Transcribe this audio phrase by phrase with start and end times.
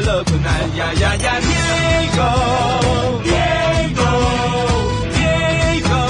[0.00, 2.22] 了困难呀呀呀！Diego
[3.24, 4.10] Diego
[5.14, 6.00] Diego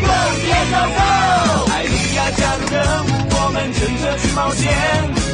[0.00, 0.10] Go
[0.42, 1.00] Diego Go！
[1.70, 4.62] 艾莉亚加入任务，我们乘着去冒险。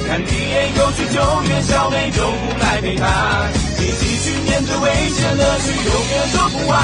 [0.08, 1.16] 看第一眼有去救
[1.48, 3.04] 援，小美就不来陪他，
[3.78, 6.76] 一起去面对危险，乐趣永远做不完。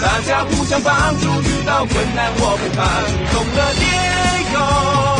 [0.00, 2.80] 大家互相帮助，遇到困难我不怕，
[3.30, 5.19] 出动了，Diego Diego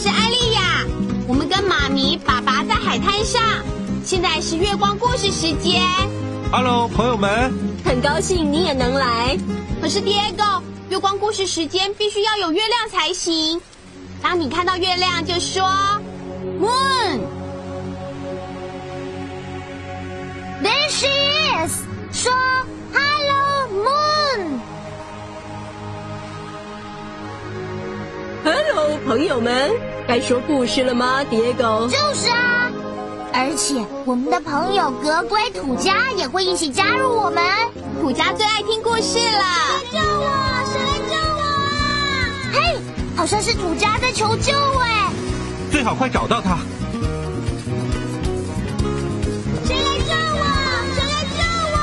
[0.00, 0.86] 是艾丽亚。
[1.28, 3.42] 我们跟妈咪、爸爸在海滩上，
[4.02, 5.82] 现在是月光故事时间。
[6.50, 7.52] Hello，朋友们，
[7.84, 9.36] 很高兴你也能来。
[9.82, 10.62] 可是 Diego。
[10.88, 13.60] 月光故事时间必须要有月亮才行。
[14.22, 15.62] 当你看到月亮，就说
[16.58, 17.20] Moon。
[20.62, 21.06] There she
[21.66, 21.82] is。
[22.10, 22.32] 说
[22.92, 24.60] Hello Moon。
[28.42, 29.70] Hello，朋友们，
[30.08, 32.70] 该说故事了吗？Diego，就是啊，
[33.34, 37.44] 而且我们的朋友格龟土家也会一起加入我们。
[38.00, 39.44] 土家最爱听故事了。
[39.90, 40.24] 谁来救我？
[40.72, 41.84] 谁来救我啊？
[42.52, 42.78] 嘿，
[43.14, 45.12] 好像是土家在求救哎。
[45.70, 46.56] 最好快找到他。
[49.66, 50.42] 谁来救我？
[50.94, 51.42] 谁来救
[51.74, 51.76] 我？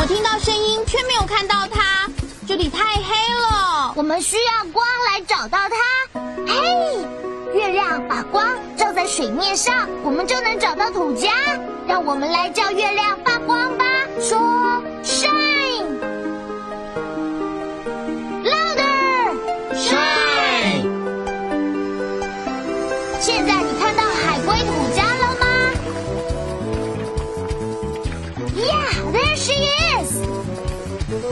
[0.00, 2.10] 我听到声音，却没有看到他。
[2.48, 3.49] 这里太黑了。
[3.96, 6.20] 我们需要光来找到它。
[6.46, 6.54] 嘿，
[7.54, 8.46] 月亮把光
[8.76, 11.30] 照在水面上，我们就能找到土家。
[11.86, 13.84] 让我们来叫月亮发光吧。
[14.20, 14.38] 说
[15.02, 15.98] shine
[18.44, 19.34] louder
[19.74, 20.88] shine。
[23.20, 25.46] 现在你看到海龟土家了吗
[28.56, 29.54] ？Yeah, there she
[29.98, 30.10] is。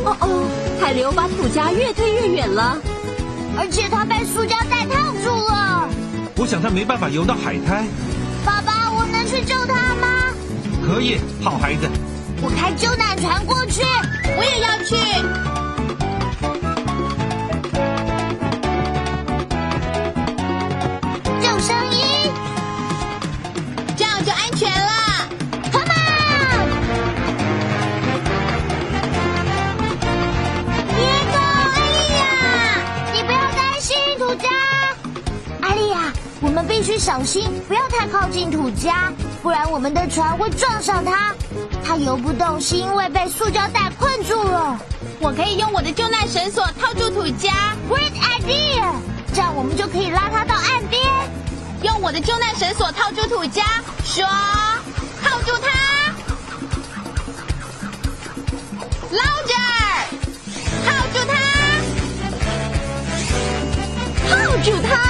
[0.04, 0.24] 哦哦，
[0.88, 2.80] 海流把土家越推越远了。
[3.58, 5.86] 而且他被塑胶袋套住了。
[6.34, 7.86] 我想他没办法游到海滩。
[8.42, 10.32] 爸爸，我能去救他吗？
[10.82, 11.86] 可以，好孩子。
[12.40, 13.82] 我开救难船过去。
[14.34, 15.57] 我也要去。
[36.78, 39.12] 必须小心，不要太靠近土家，
[39.42, 41.34] 不然我们的船会撞上它。
[41.84, 44.78] 它游不动，是因为被塑胶袋困住了。
[45.18, 47.50] 我可以用我的救难绳索套住土家。
[47.90, 48.92] Great idea！
[49.34, 51.02] 这样我们就可以拉它到岸边。
[51.82, 53.64] 用我的救难绳索套住土家，
[54.04, 54.24] 说
[55.20, 56.12] 套住它。
[59.10, 60.06] Louder！
[60.86, 61.34] 套住它。
[64.30, 65.07] 套住它。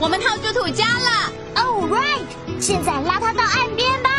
[0.00, 1.30] 我们套住土家了。
[1.56, 2.24] All right，
[2.58, 4.10] 现在拉他到岸边吧。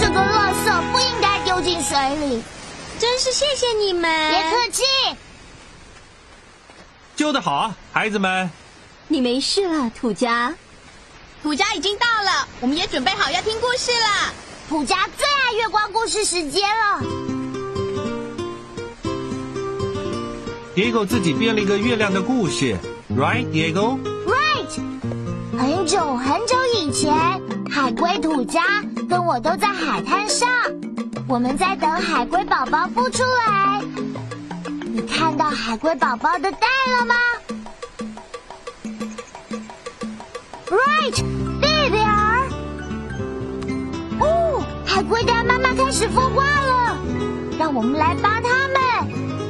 [0.00, 2.42] 这个垃圾不应该丢进水里。
[2.98, 4.10] 真是谢谢你们。
[4.30, 4.82] 别客气。
[7.14, 8.50] 救得好啊，孩子们。
[9.08, 10.54] 你没事了，土家。
[11.42, 14.32] 土家已经到了，我们也准备好要听故事了。
[14.68, 17.02] 土家最爱月光故事时间了。
[20.76, 22.76] Diego 自己编了一个月亮的故事
[23.10, 24.80] ，Right, Diego？Right，
[25.58, 27.12] 很久很久以前，
[27.68, 28.62] 海龟土家
[29.10, 30.48] 跟我都在海滩上，
[31.26, 33.82] 我们在等海龟宝宝孵出来。
[34.94, 37.16] 你看到海龟宝宝的蛋了吗
[40.72, 42.48] right，be there。
[44.20, 46.96] 哦，海龟蛋妈妈开始孵化了。
[47.58, 48.80] 让我们来帮他们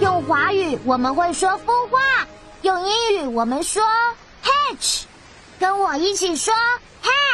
[0.01, 2.01] 用华语，我们会说孵化；
[2.63, 3.83] 用英语，我们说
[4.43, 5.05] hatch。
[5.59, 6.53] 跟我一起说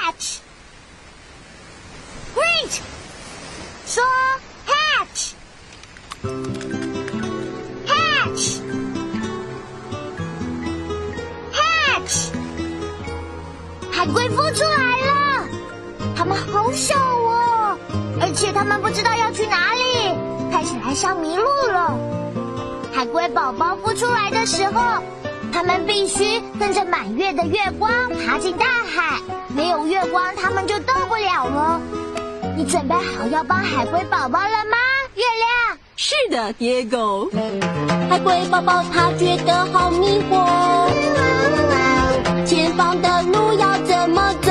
[0.06, 0.40] hatch，right，
[3.87, 4.05] 说
[4.67, 5.32] hatch。
[13.98, 14.78] 海龟孵出来
[15.08, 15.44] 了，
[16.14, 17.76] 它们好小哦，
[18.20, 20.14] 而且它们不知道要去哪里，
[20.52, 21.98] 看起来像迷路了。
[22.94, 25.02] 海龟宝宝孵出来的时候。
[25.50, 27.90] 它们必须跟着满月的月光
[28.24, 29.18] 爬进大海，
[29.48, 31.80] 没有月光，它们就动不了了。
[32.56, 34.76] 你准备好要帮海龟宝宝了吗？
[35.14, 35.78] 月亮？
[35.96, 37.28] 是的，爹狗。
[38.08, 40.46] 海龟宝宝他觉得好迷惑，
[42.78, 44.47] 方的路要怎么走？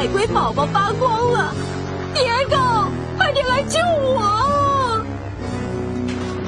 [0.00, 1.54] 海龟宝宝发光了，
[2.14, 2.56] 别狗，
[3.18, 4.22] 快点来救我！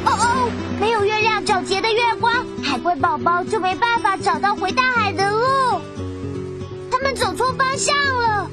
[0.07, 0.51] 哦哦，
[0.81, 2.33] 没有月亮皎洁的月光，
[2.65, 5.83] 海龟宝宝就没办法找到回大海的路。
[6.91, 8.51] 他们走错方向了。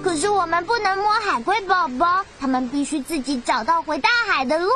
[0.00, 4.70] 可是我们不能摸海龟宝宝，他们必须自己找到回大海的路。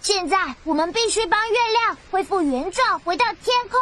[0.00, 3.78] 现在我们必须帮月亮恢复原状，回到天空，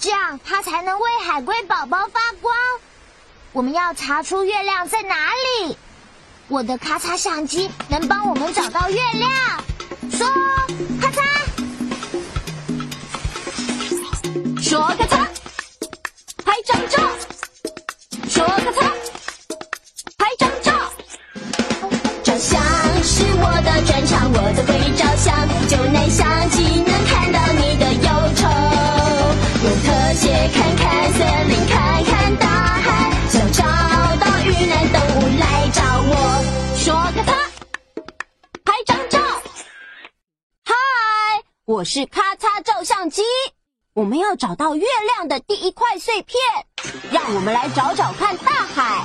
[0.00, 2.52] 这样它才能为海龟宝宝发光。
[3.52, 5.76] 我们要查出月亮在哪里。
[6.46, 9.30] 我的咔嚓相机能帮我们找到月亮。
[10.10, 10.26] 说
[11.00, 11.20] 咔嚓，
[14.62, 15.19] 说咔嚓，
[41.92, 43.20] 是咔嚓照相机。
[43.94, 46.38] 我们要找到月亮的第一块碎片，
[47.10, 49.04] 让我们来找找看大海。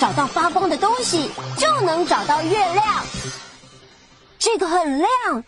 [0.00, 3.06] 找到发光的东西，就能找到月亮。
[4.36, 5.44] 这个很亮，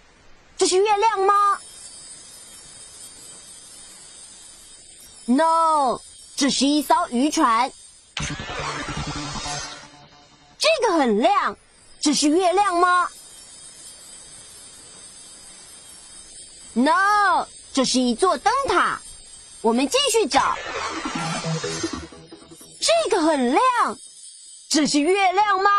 [0.57, 1.59] 这是月亮吗
[5.25, 6.01] ？No，
[6.37, 7.73] 这是一艘渔船。
[10.57, 11.57] 这个很亮，
[12.01, 13.09] 这是月亮吗
[16.77, 19.01] ？No，这是一座灯塔。
[19.63, 20.55] 我们继续找。
[22.79, 23.61] 这个很亮，
[24.69, 25.71] 这是月亮吗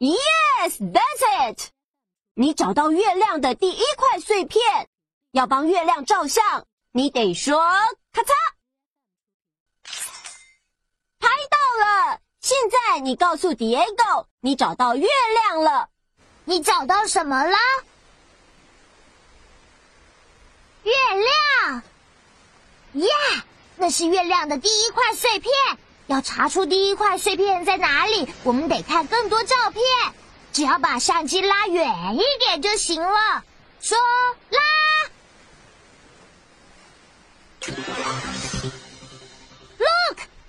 [0.00, 1.70] ？Yes，that's it。
[2.34, 4.88] 你找到月亮的第一块碎片，
[5.30, 7.56] 要帮月亮照相，你得说
[8.12, 8.32] 咔嚓。
[11.20, 15.88] 拍到了现在你告诉 Diego，你找到月亮了。
[16.44, 17.56] 你找到什么了？
[20.82, 20.92] 月
[21.64, 21.82] 亮，
[22.94, 23.08] 耶！
[23.76, 25.52] 那是月亮的第一块碎片。
[26.06, 29.82] 要查出第一块碎片在哪里，我们得看更多照片。
[30.52, 33.44] 只要把相机拉远一点就行了。
[33.80, 33.96] 说
[34.50, 34.60] 拉。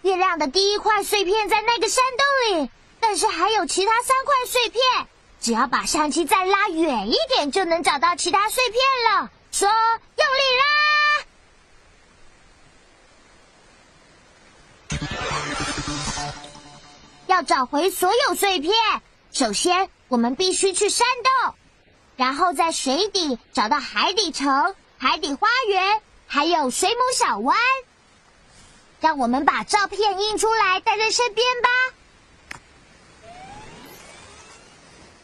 [0.01, 4.81] 月亮的第一块碎片在那个山洞里，但是还有其他三块碎片。
[5.41, 8.79] 只要把相机再拉远一点，就能找到其他碎片
[9.11, 9.31] 了。
[9.51, 10.65] 说，用力拉！
[17.25, 18.71] 要找回所有碎片，
[19.33, 21.55] 首先我们必须去山洞，
[22.17, 27.57] 然后在水底找到海底城、海底花园，还有水母小湾。
[28.99, 31.69] 让我们把照片印出来，带在身边吧。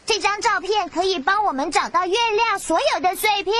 [0.08, 3.54] 这张照片可以帮我们找到月亮所有的碎片。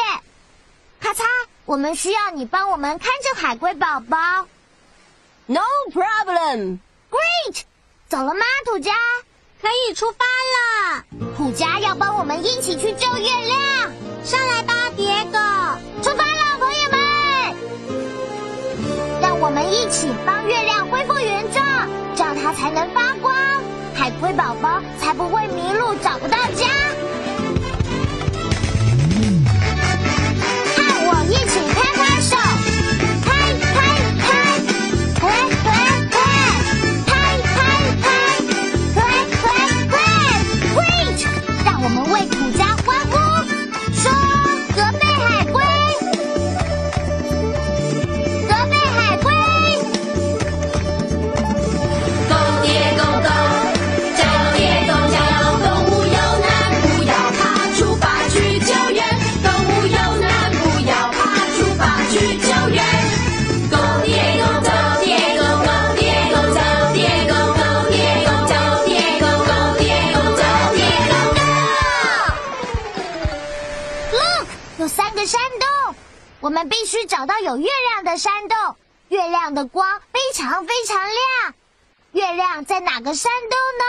[0.98, 1.22] 咔嚓，
[1.66, 4.16] 我们需要你帮我们看着海龟宝宝。
[5.44, 5.60] No
[5.92, 7.60] problem，Great，
[8.08, 8.94] 走了吗，土家？
[9.60, 11.04] 可以出发了。
[11.36, 13.92] 土家要帮我们一起去救月亮。
[14.24, 15.38] 上来吧，别狗，
[16.02, 16.98] 出发了，朋友们！
[19.20, 21.62] 让我们一起帮月亮恢复原状，
[22.16, 23.07] 这样它才能发
[24.20, 26.97] 龟宝宝才不会迷路找不到家。
[76.48, 78.56] 我们必须找到有月亮的山洞。
[79.08, 81.12] 月亮的光非常非常亮，
[82.12, 83.84] 月亮在哪个山洞呢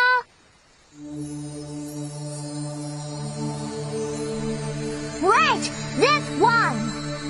[5.24, 6.76] ？Right, this one，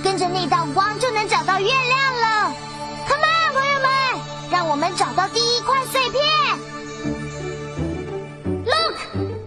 [0.04, 2.52] 跟着那道光就能找到月亮了。
[3.08, 3.88] Come on，朋友们，
[4.50, 6.24] 让我们找到第一块碎片。
[8.66, 8.96] Look，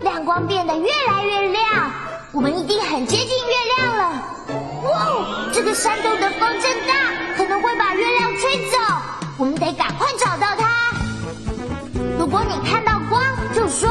[0.01, 1.91] 亮光变得越来越亮，
[2.31, 4.29] 我们一定很接近月亮了。
[5.04, 6.94] 哦，这个山洞的风真大，
[7.37, 8.78] 可能会把月亮吹走，
[9.37, 10.71] 我们得赶快找到它。
[12.18, 13.21] 如果你看到光，
[13.52, 13.90] 就说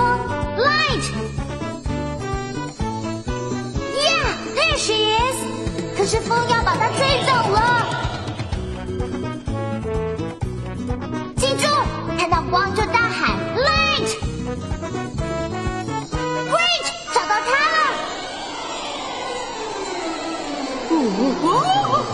[0.57, 1.03] light。
[3.93, 4.25] Yeah,
[4.55, 5.35] there she is。
[5.97, 8.00] 可是风要把它吹走了。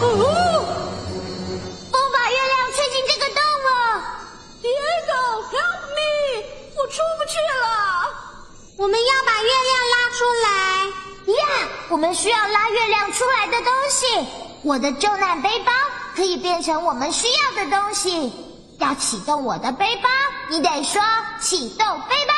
[0.01, 0.03] 哦
[1.91, 3.69] 风把月亮吹进这个洞了。
[4.61, 4.71] 别
[5.07, 5.11] 走
[5.51, 5.99] ，help me！
[6.75, 7.51] 我出不去了。
[8.77, 10.47] 我们要把月亮拉出来。
[11.33, 14.27] 呀，我们需要拉月亮出来的东西。
[14.63, 15.71] 我的救难背包
[16.15, 18.31] 可以变成我们需要的东西。
[18.79, 20.09] 要启动我的背包，
[20.49, 21.01] 你得说
[21.41, 22.33] 启动背包。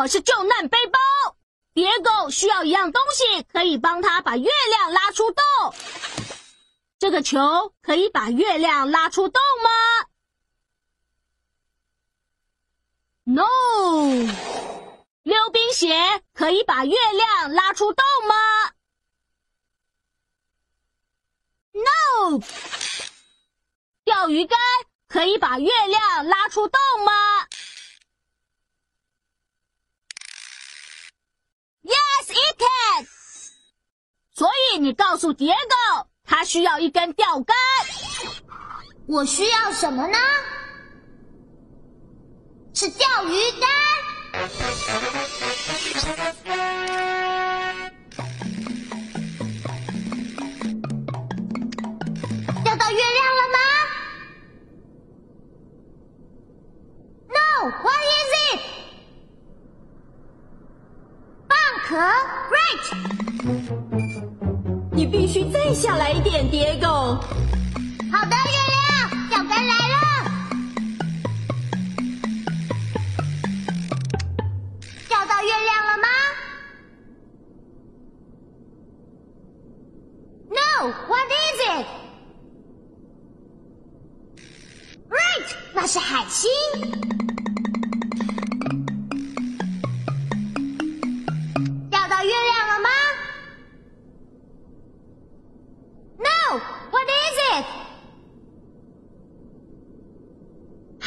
[0.00, 0.98] 我是救难背包。
[1.74, 5.44] 别狗需要一样东西，可以帮他把月亮拉出洞。
[6.98, 9.70] 这个球可以把月亮拉出洞吗
[13.24, 13.46] ？No。
[15.22, 18.34] 溜冰鞋可以把月亮拉出洞吗
[21.72, 22.40] ？No。
[24.04, 24.58] 钓鱼竿
[25.08, 27.12] 可以把月亮拉出洞吗
[31.82, 33.06] ？Yes, it can。
[34.34, 37.56] 所以你告诉蝶狗，它需要一根钓竿。
[39.06, 40.18] 我需要什么呢？
[42.72, 43.68] 是钓鱼竿。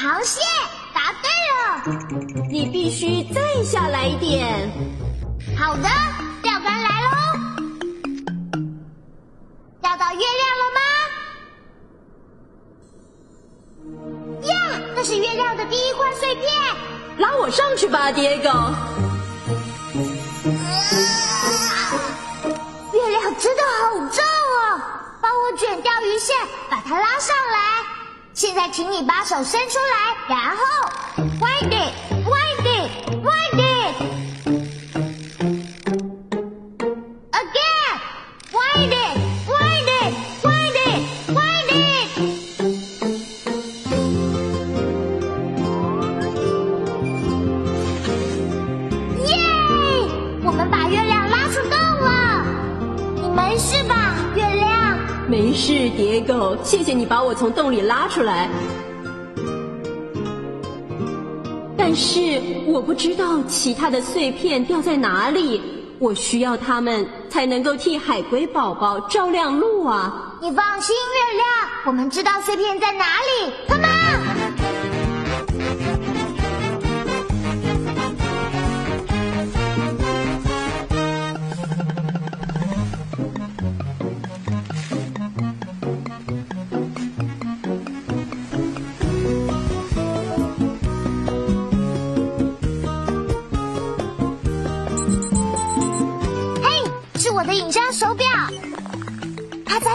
[0.03, 0.41] 螃蟹，
[0.93, 1.55] 答对了。
[2.51, 4.69] 你必须再下来一点。
[5.57, 5.87] 好的，
[6.41, 7.07] 钓竿来喽。
[9.81, 10.81] 钓到月亮了吗？
[14.45, 14.53] 呀，
[14.93, 16.51] 那是月亮的第一块碎片。
[17.17, 18.49] 拉我上去吧，爹狗。
[22.91, 24.81] 月亮真的好重哦！
[25.21, 26.35] 帮我卷钓鱼线，
[26.69, 27.92] 把它拉上来。
[28.33, 30.57] 现在，请你把手伸出来，然后
[31.39, 31.93] 快点
[56.63, 58.49] 谢谢你把我从洞里拉出来。
[61.77, 65.61] 但是我不知道其他的碎片掉在哪里，
[65.99, 70.37] 我需要它们才能够替海龟宝宝照亮路啊！
[70.41, 71.47] 你放心，月亮，
[71.85, 73.53] 我们知道碎片在哪里。
[73.67, 73.92] Come on！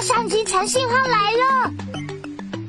[0.00, 1.70] 相机传信号来了。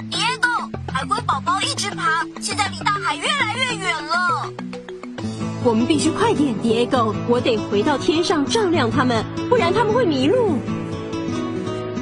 [0.09, 4.51] Diego，，海龟宝宝一直爬，现在离大海越来越远了。
[5.63, 10.57] 我们必须快点，，Diego，，我得回到天上照亮他们，不然他们会迷路。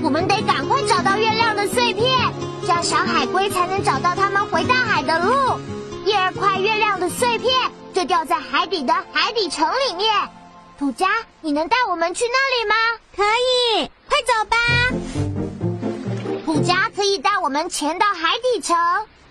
[0.03, 2.05] 我们得赶快找到月亮的碎片，
[2.62, 5.60] 这样小海龟才能找到他们回大海的路。
[6.06, 7.51] 第二块月亮的碎片
[7.93, 10.08] 就掉在海底的海底城里面。
[10.80, 11.08] 土家，
[11.41, 12.75] 你能带我们去那里吗？
[13.15, 14.56] 可以，快走吧。
[16.97, 18.75] 可以带我们潜到海底城。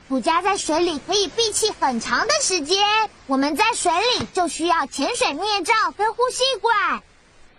[0.09, 2.79] 土家在水里可以闭气很长的时间，
[3.27, 7.03] 我们在水里就需要潜水面罩跟呼吸管。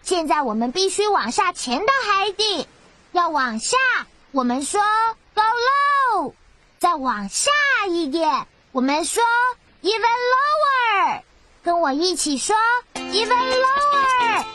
[0.03, 2.65] 现在我们必须往下潜到海底，
[3.11, 3.75] 要往下，
[4.31, 4.79] 我们说
[5.35, 6.33] go low，
[6.79, 7.51] 再往下
[7.89, 9.21] 一点，我们说
[9.81, 11.21] even lower，
[11.63, 12.55] 跟我一起说
[12.95, 14.45] even lower，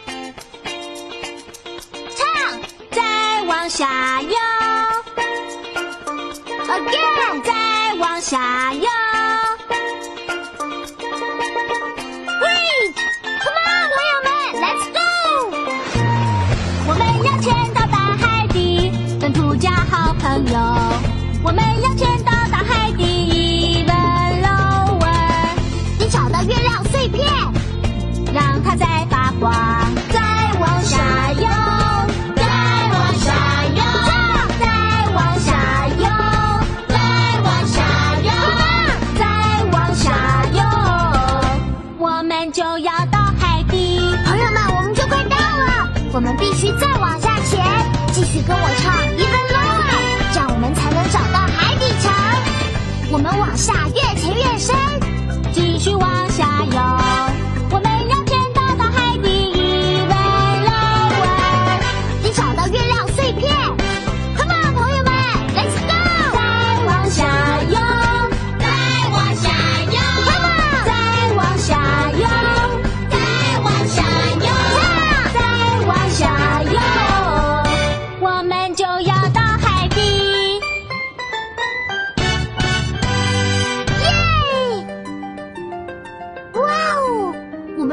[2.17, 4.35] 唱再往下游
[6.73, 7.53] ，again，再
[7.99, 8.89] 往下游。
[12.41, 14.29] wait，come on，朋友们
[14.63, 14.99] ，let's go。
[16.89, 20.57] 我们要潜到大海底，跟土家好朋友。
[21.45, 22.32] 我们要潜到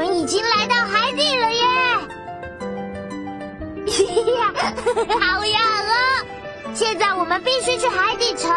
[0.00, 1.60] 们已经来到海底了耶！
[4.40, 4.54] 呀，
[5.20, 6.24] 好痒哦！
[6.72, 8.50] 现在我们必须去海底城，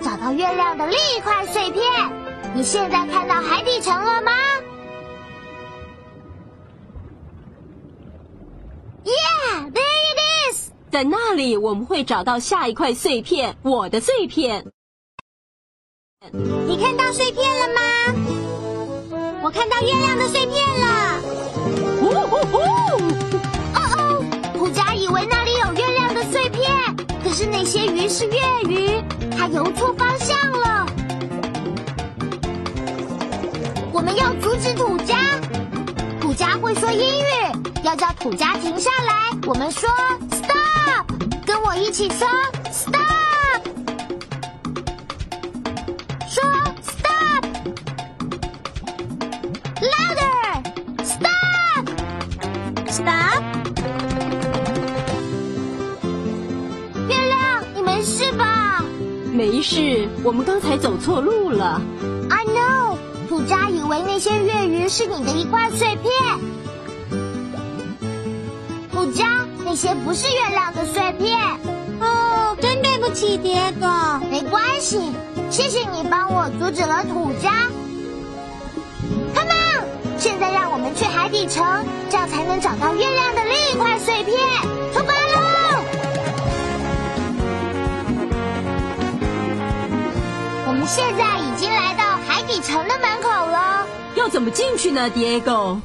[0.00, 1.82] 找到月亮的另一块碎片。
[2.54, 4.30] 你现在看到海底城了吗
[9.04, 10.70] ？Yeah, there it is！
[10.92, 14.70] 在那里，我们会找到下一块碎片，我的碎片。
[16.30, 18.55] 你看到碎片了吗？
[19.46, 21.20] 我看到月亮的碎片了。
[22.02, 22.58] 哦哦哦！
[23.76, 24.24] 哦哦，
[24.58, 29.00] 普佳以为那里有月亮的碎片，可是那些鱼是月鱼，
[29.38, 30.84] 它游错方向了。
[33.92, 35.16] 我们要阻止土家，
[36.20, 39.30] 土家会说英语，要叫土家停下来。
[39.46, 39.88] 我们说
[40.32, 41.06] stop，
[41.46, 42.26] 跟我一起说
[60.26, 61.80] 我们刚才走错路了。
[62.28, 62.96] ？I know，
[63.28, 66.12] 土家以为那些月鱼是你的一块碎片。
[68.90, 71.38] 土家，那些不是月亮的碎片。
[72.00, 73.86] 哦，真对不起，蝶狗。
[74.28, 75.12] 没关系，
[75.48, 77.68] 谢谢你帮我阻止了土家。
[79.32, 79.86] Come on，
[80.18, 81.64] 现在让我们去海底城，
[82.10, 84.36] 这样才能找到月亮的另一块碎片。
[90.86, 93.84] 现在已经来到海底城的门口了。
[94.14, 95.80] 要怎么进去呢，Diego？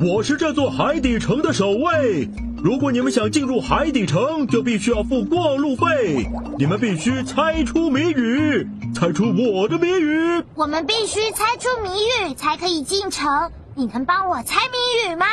[0.00, 2.26] 我是这座海底城的守卫。
[2.64, 6.26] 如果你们想进入海底城，就必须要付过路费。
[6.58, 10.42] 你们必须猜出谜语，猜出我的谜语。
[10.54, 13.50] 我们必须猜出谜语才可以进城。
[13.74, 15.26] 你能帮我猜谜语吗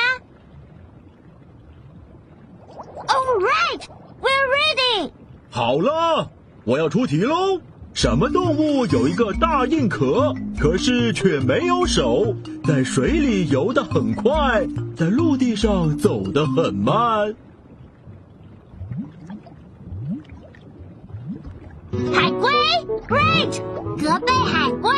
[3.07, 3.81] ？All right,
[4.21, 5.11] we're ready.
[5.49, 6.29] 好了，
[6.65, 7.61] 我要出题喽。
[8.01, 12.33] 什么动物有一个大硬壳，可是却没有手，
[12.63, 17.35] 在水里游得很快，在陆地上走得很慢？
[22.13, 22.49] 海龟
[23.09, 23.61] ，Great，
[23.97, 24.89] 格贝海龟。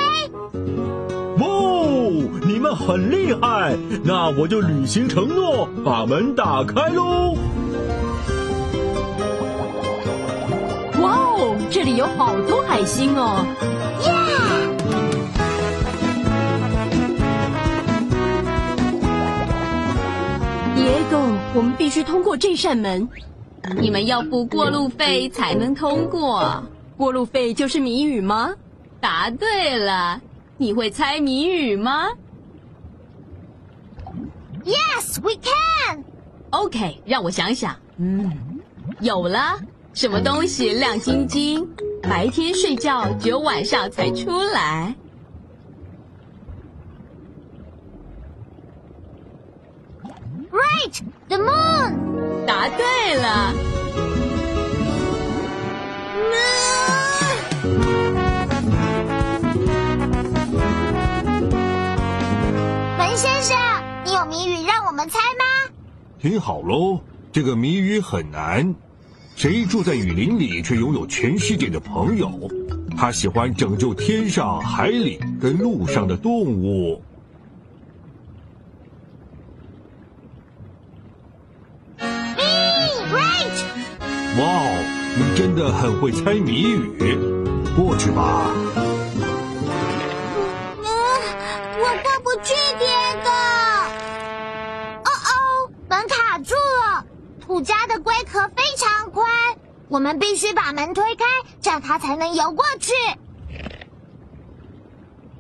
[1.40, 2.12] 哦，
[2.46, 7.36] 你们很厉害，那我就履行承诺，把门打开喽。
[11.72, 13.46] 这里有好多海星哦
[20.76, 23.08] ！Diego，我们必须通过这扇门。
[23.80, 26.62] 你们要付过路费才能通过。
[26.98, 28.54] 过路费就是谜语吗？
[29.00, 30.20] 答对了，
[30.58, 32.10] 你会猜谜语吗
[34.66, 37.76] Yes, we can.？OK，让我想想。
[37.96, 38.30] 嗯，
[39.00, 39.58] 有了，
[39.94, 41.68] 什么东西亮晶晶，
[42.02, 44.96] 白天睡觉只有晚上才出来
[50.50, 52.46] ？Right, the moon.
[52.48, 53.54] 答对了。
[62.98, 63.58] 门先生，
[64.04, 65.72] 你有谜语让我们猜吗？
[66.20, 67.02] 听好喽，
[67.32, 68.74] 这个谜语很难。
[69.36, 72.32] 谁住在雨林里却拥有全世界的朋友？
[72.96, 77.02] 他喜欢拯救天上、海里跟路上的动物。
[84.38, 84.84] 哇哦，
[85.18, 87.18] 你真的很会猜谜语。
[87.76, 88.52] 过去吧。
[88.76, 89.26] 嗯，
[91.80, 92.88] 我过不去，蝶
[93.24, 93.30] 哥。
[95.00, 97.06] 哦哦，门卡住了。
[97.40, 98.40] 土家的龟壳
[99.14, 99.28] 宽，
[99.90, 101.26] 我们必须把门推开，
[101.62, 102.94] 这样它才能游过去。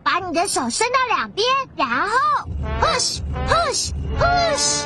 [0.04, 2.10] 把你的手伸到两边，然后
[2.82, 4.86] push push push，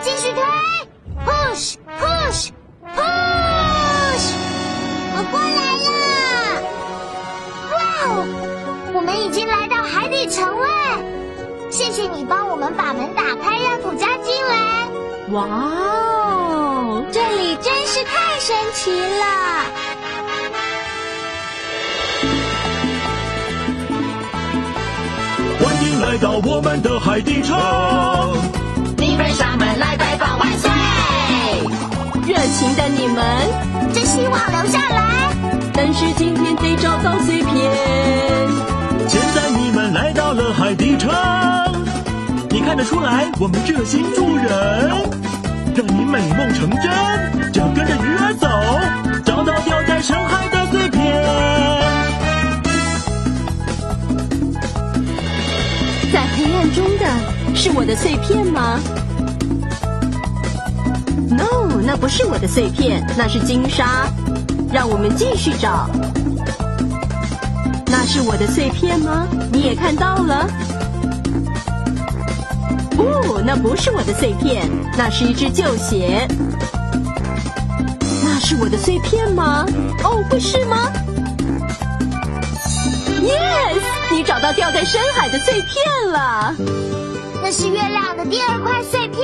[0.00, 0.42] 继续推
[1.26, 2.50] push push
[2.94, 4.24] push，
[5.14, 5.90] 我过来了。
[7.72, 7.74] 哇
[8.06, 8.08] 哦，
[8.94, 10.66] 我们已经来到海底城了！
[11.70, 14.88] 谢谢你帮我们把门打开，让土家进来。
[15.32, 16.51] 哇哦，
[17.12, 19.24] 这里真是太神奇了！
[25.58, 27.56] 欢迎来到我们的海底城。
[28.98, 30.70] 你们上门来拜访万岁！
[32.26, 33.24] 热情的你们，
[33.94, 35.32] 真希望留下来。
[35.74, 37.72] 但是今天得找到碎片。
[39.08, 41.10] 现在你们来到了海底城，
[42.50, 44.48] 你看得出来我们热心助人，
[45.74, 48.46] 让你美梦成真，就跟着鱼儿走，
[49.24, 51.00] 找到掉在深海的碎片。
[56.12, 57.06] 在黑暗中的
[57.56, 58.78] 是我的碎片吗
[61.30, 64.06] ？No，那不是我的碎片，那是金沙。
[64.70, 65.88] 让我们继续找。
[67.86, 69.26] 那是我的碎片吗？
[69.52, 70.46] 你也看到了。
[72.96, 76.26] 不，那不是我的碎片，那是一只旧鞋。
[78.24, 79.66] 那是我的碎片吗？
[80.04, 80.90] 哦，不是吗
[83.20, 86.54] ？Yes，你找到掉在深海的碎片了。
[87.42, 89.22] 那是月亮的第二块碎片，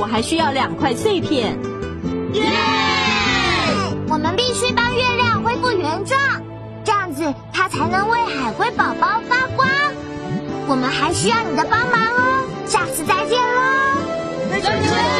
[0.00, 1.58] 我还需要两块碎片。
[2.32, 2.42] 耶！
[4.08, 6.18] 我们必须帮月亮恢复原状，
[6.82, 9.68] 这样子它才能为海龟宝宝发光。
[10.66, 13.60] 我们还需要你的帮忙哦，下次再见喽！
[14.50, 15.19] 再见，